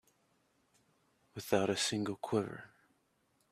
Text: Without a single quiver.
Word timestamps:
Without 1.35 1.69
a 1.69 1.77
single 1.77 2.15
quiver. 2.15 2.71